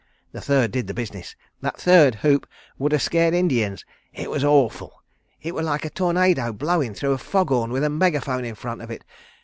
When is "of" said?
8.81-8.89